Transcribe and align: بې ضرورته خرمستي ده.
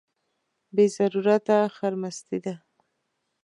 بې 0.75 0.85
ضرورته 0.95 1.55
خرمستي 1.75 2.37
ده. 2.45 2.53